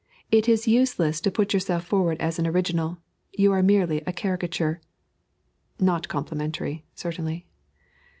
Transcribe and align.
It 0.31 0.49
is 0.49 0.67
useless 0.67 1.21
to 1.21 1.29
put 1.29 1.53
yourself 1.53 1.85
forward 1.85 2.19
as 2.19 2.39
an 2.39 2.47
original; 2.47 2.97
you 3.33 3.51
are 3.51 3.61
merely 3.61 4.01
a 4.07 4.11
caricature." 4.11 4.81
Not 5.79 6.07
complimentary, 6.07 6.85
certainly. 6.95 7.45